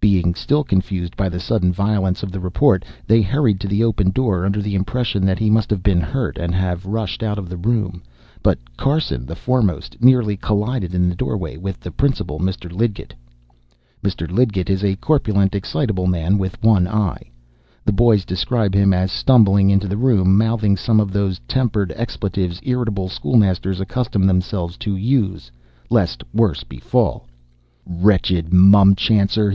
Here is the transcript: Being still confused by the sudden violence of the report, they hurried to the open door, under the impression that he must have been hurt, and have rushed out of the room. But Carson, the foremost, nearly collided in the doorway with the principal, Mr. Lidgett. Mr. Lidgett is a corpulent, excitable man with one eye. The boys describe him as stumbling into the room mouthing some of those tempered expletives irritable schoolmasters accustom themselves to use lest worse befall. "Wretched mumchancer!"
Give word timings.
Being 0.00 0.34
still 0.34 0.64
confused 0.64 1.18
by 1.18 1.28
the 1.28 1.38
sudden 1.38 1.70
violence 1.70 2.22
of 2.22 2.32
the 2.32 2.40
report, 2.40 2.82
they 3.06 3.20
hurried 3.20 3.60
to 3.60 3.68
the 3.68 3.84
open 3.84 4.08
door, 4.10 4.46
under 4.46 4.62
the 4.62 4.74
impression 4.74 5.26
that 5.26 5.38
he 5.38 5.50
must 5.50 5.68
have 5.68 5.82
been 5.82 6.00
hurt, 6.00 6.38
and 6.38 6.54
have 6.54 6.86
rushed 6.86 7.22
out 7.22 7.36
of 7.38 7.50
the 7.50 7.58
room. 7.58 8.02
But 8.42 8.74
Carson, 8.78 9.26
the 9.26 9.36
foremost, 9.36 10.02
nearly 10.02 10.34
collided 10.34 10.94
in 10.94 11.10
the 11.10 11.14
doorway 11.14 11.58
with 11.58 11.78
the 11.78 11.90
principal, 11.90 12.40
Mr. 12.40 12.72
Lidgett. 12.72 13.12
Mr. 14.02 14.26
Lidgett 14.32 14.70
is 14.70 14.82
a 14.82 14.96
corpulent, 14.96 15.54
excitable 15.54 16.06
man 16.06 16.38
with 16.38 16.56
one 16.62 16.88
eye. 16.88 17.30
The 17.84 17.92
boys 17.92 18.24
describe 18.24 18.74
him 18.74 18.94
as 18.94 19.12
stumbling 19.12 19.68
into 19.68 19.88
the 19.88 19.98
room 19.98 20.38
mouthing 20.38 20.78
some 20.78 21.00
of 21.00 21.12
those 21.12 21.38
tempered 21.46 21.92
expletives 21.94 22.60
irritable 22.62 23.10
schoolmasters 23.10 23.78
accustom 23.78 24.24
themselves 24.26 24.78
to 24.78 24.96
use 24.96 25.50
lest 25.90 26.24
worse 26.32 26.64
befall. 26.64 27.26
"Wretched 27.84 28.54
mumchancer!" 28.54 29.44